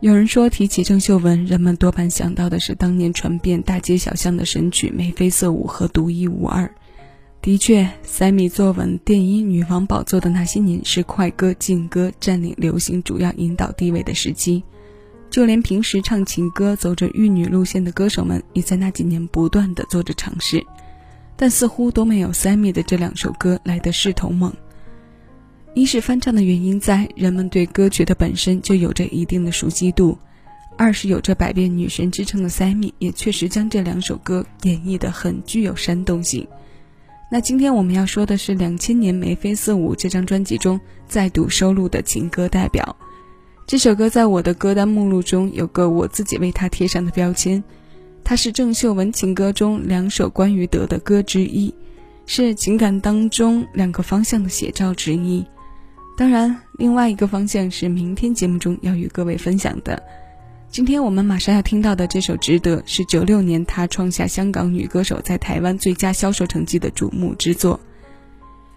[0.00, 6.64] 有人说，提起郑秀文，人们多半想到的是当年传遍大街小巷的神曲《眉飞色舞》和《独一无二》。
[7.40, 14.62] 的确，Sammy 坐稳电音女王宝座的那些年，是快歌劲歌占领流行主要引导地位的时期。
[15.30, 20.64] 就连平时唱情歌、走着玉女路线的歌手们，也在那几年不断的做着尝试，
[21.34, 24.52] 但似乎都没有 Sammy 的这两首歌来的势头猛。
[25.74, 30.16] 一是翻唱的原因在人们对歌曲的本身就有着一定的熟悉度，
[30.76, 36.46] 二是有着百变女神之称的 Sammy 也确实将这两首歌演绎的很具有煽动性。
[37.28, 42.96] 那今天我们要说的是两千年《眉飞色舞》这张专辑中再度收录的情歌代表，
[43.66, 47.64] 这首歌在我的歌单目录中有个我自己为它贴上的标签，
[48.22, 51.74] 它是郑秀文情歌中两首关于德的歌之一，
[52.26, 55.44] 是情感当中两个方向的写照之一。
[56.16, 60.00] 当然，另外一个方向是明天节目中要与各位分享的。
[60.70, 67.80] 今天我们马上要听到的这首《值得》，是九六年她创下香港女歌手在台湾最佳销售成绩的瞩目之作。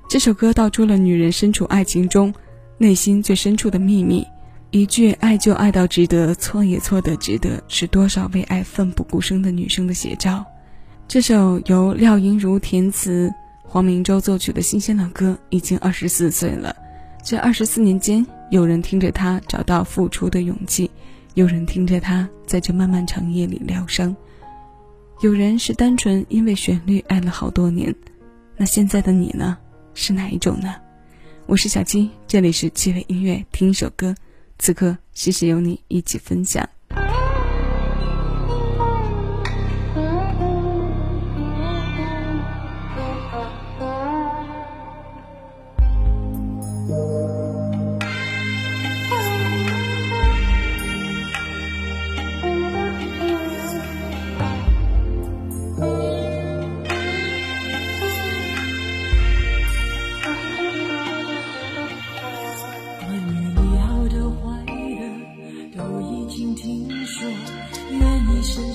[0.10, 2.34] 这首歌道出了女人身处爱情中
[2.78, 4.26] 内心最深处的秘密。
[4.72, 10.44] 一句“爱就爱到值得，错也错得值得”，是多少为爱奋不顾身的女生的写照。
[11.08, 13.32] 这首由廖莹如填词、
[13.64, 16.76] 黄明洲作曲的新鲜老歌，已经二十四岁了。
[17.28, 20.90] 这二十四年间，有人听着他找到付出的勇气，
[21.34, 24.16] 有人听着他在这漫漫长夜里疗伤，
[25.20, 27.94] 有人是单纯因为旋律爱了好多年。
[28.56, 29.58] 那现在的你呢？
[29.94, 30.74] 是哪一种呢？
[31.48, 34.16] 我是小七，这里是七味音乐，听一首歌。
[34.58, 36.66] 此刻，谢谢有你一起分享。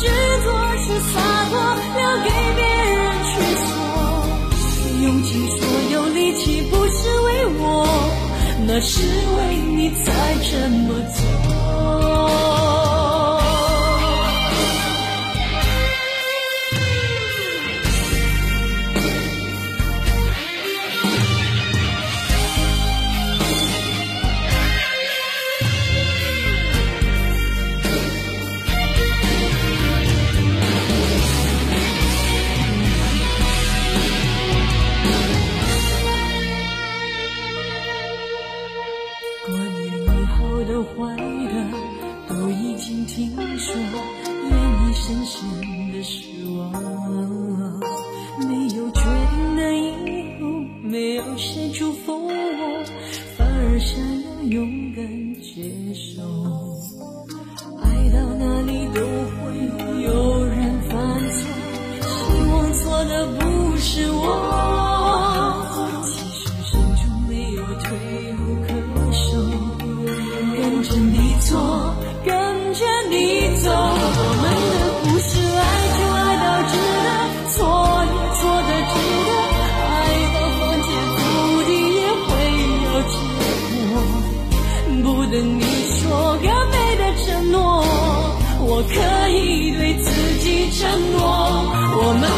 [0.00, 0.06] 执
[0.44, 1.14] 着是洒
[1.50, 1.52] 脱，
[1.96, 3.30] 留给别人去
[3.66, 3.68] 说。
[5.02, 5.28] 用尽
[5.58, 5.60] 所
[5.92, 7.28] 有力气，不是为
[7.58, 7.64] 我，
[8.66, 9.02] 那是
[9.36, 9.38] 为
[9.76, 10.04] 你才
[10.50, 11.59] 这么做。
[40.64, 41.54] 的坏的
[42.28, 43.74] 都已经听说，
[44.48, 45.48] 愿你深深
[45.92, 46.60] 的失望。
[48.48, 49.00] 没有决
[49.30, 49.78] 定的以
[50.40, 50.46] 后，
[50.82, 52.30] 没有谁祝福我，
[53.36, 55.04] 反而想要勇敢
[55.42, 56.22] 接受。
[57.82, 59.00] 爱到哪里都
[59.36, 59.40] 会
[60.02, 60.90] 有人犯
[61.30, 61.40] 错，
[62.00, 62.08] 希
[62.50, 64.49] 望错的不是我。
[88.80, 88.94] 我可
[89.28, 92.28] 以对自己承诺，我们的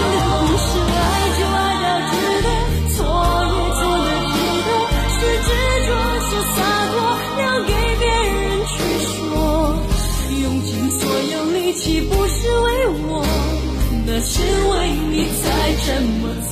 [0.43, 0.99] 故事爱
[1.39, 2.13] 就爱到值
[2.43, 2.51] 得，
[2.91, 2.99] 错
[3.47, 4.35] 也错得值
[4.67, 4.69] 得，
[5.15, 5.49] 是执
[5.87, 5.89] 着
[6.27, 6.59] 是洒
[6.91, 6.99] 脱，
[7.39, 8.35] 留给别人
[8.67, 8.75] 去
[9.07, 9.23] 说，
[10.43, 11.01] 用尽所
[11.31, 12.67] 有力气不是为
[13.07, 13.23] 我，
[14.05, 14.75] 那是为
[15.13, 15.47] 你才
[15.87, 16.52] 这么做。